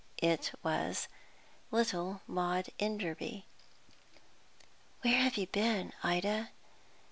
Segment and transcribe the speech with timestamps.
[0.23, 1.07] It was
[1.69, 3.45] little Maud Enderby.
[5.03, 6.49] "Where have you been, Ida?